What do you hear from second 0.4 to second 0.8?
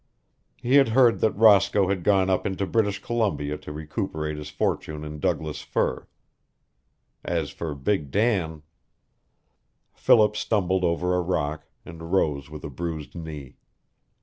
He